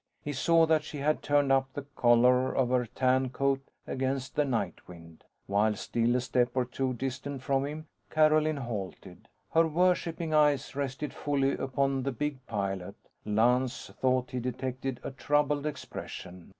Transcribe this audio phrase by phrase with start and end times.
[0.23, 4.43] He saw that she had turned up the collar of her tan coat against the
[4.45, 5.23] night wind.
[5.45, 9.27] While still a step or two distant from him, Carolyn halted.
[9.51, 12.95] Her worshiping eyes rested fully upon the big pilot.
[13.25, 16.49] Lance thought he detected a troubled expression.